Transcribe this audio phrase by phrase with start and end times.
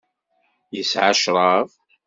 [0.75, 1.67] Yesɛa ccṛab.